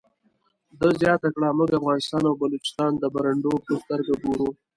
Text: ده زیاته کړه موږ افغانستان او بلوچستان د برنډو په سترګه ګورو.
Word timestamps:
ده 0.79 0.87
زیاته 1.01 1.27
کړه 1.35 1.47
موږ 1.57 1.69
افغانستان 1.79 2.21
او 2.29 2.33
بلوچستان 2.41 2.91
د 2.97 3.03
برنډو 3.15 3.53
په 3.65 3.71
سترګه 3.83 4.13
ګورو. 4.23 4.49